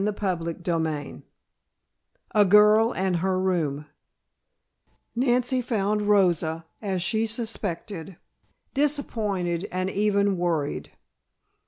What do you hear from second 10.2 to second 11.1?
worried.